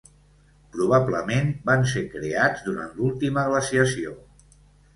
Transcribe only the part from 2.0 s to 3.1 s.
creats durant